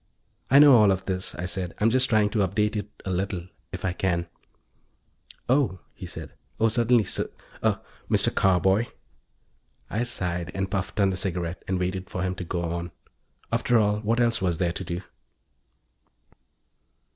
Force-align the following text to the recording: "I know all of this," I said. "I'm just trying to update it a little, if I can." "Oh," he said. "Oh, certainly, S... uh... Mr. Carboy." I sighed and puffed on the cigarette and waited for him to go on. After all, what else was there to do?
"I 0.49 0.57
know 0.57 0.77
all 0.77 0.89
of 0.89 1.05
this," 1.05 1.35
I 1.35 1.45
said. 1.45 1.75
"I'm 1.77 1.91
just 1.91 2.09
trying 2.09 2.31
to 2.31 2.39
update 2.39 2.75
it 2.75 2.89
a 3.05 3.11
little, 3.11 3.45
if 3.71 3.85
I 3.85 3.93
can." 3.93 4.25
"Oh," 5.47 5.77
he 5.93 6.07
said. 6.07 6.33
"Oh, 6.59 6.69
certainly, 6.69 7.03
S... 7.03 7.19
uh... 7.19 7.75
Mr. 8.09 8.33
Carboy." 8.33 8.87
I 9.91 10.01
sighed 10.01 10.49
and 10.55 10.71
puffed 10.71 10.99
on 10.99 11.09
the 11.11 11.17
cigarette 11.17 11.61
and 11.67 11.77
waited 11.77 12.09
for 12.09 12.23
him 12.23 12.33
to 12.33 12.43
go 12.43 12.63
on. 12.63 12.89
After 13.51 13.77
all, 13.77 13.99
what 13.99 14.19
else 14.19 14.41
was 14.41 14.57
there 14.57 14.73
to 14.73 14.83
do? 14.83 15.01